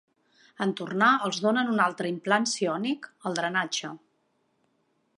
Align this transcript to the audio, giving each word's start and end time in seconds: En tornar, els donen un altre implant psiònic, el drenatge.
En 0.65 0.71
tornar, 0.79 1.09
els 1.27 1.41
donen 1.43 1.69
un 1.75 1.83
altre 1.87 2.11
implant 2.15 2.49
psiònic, 2.53 3.09
el 3.31 3.41
drenatge. 3.41 3.97